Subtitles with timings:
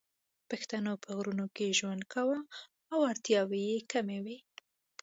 [0.49, 2.39] پښتنو په غرونو کې ژوند کاوه
[2.93, 4.37] او اړتیاوې یې کمې وې